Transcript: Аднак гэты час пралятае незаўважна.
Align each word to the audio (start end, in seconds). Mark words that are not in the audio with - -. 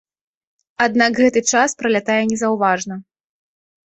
Аднак 0.85 1.11
гэты 1.21 1.43
час 1.51 1.75
пралятае 1.83 2.17
незаўважна. 2.31 2.95